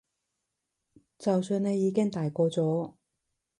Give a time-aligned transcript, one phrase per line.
[1.19, 2.95] 就算你已經大個咗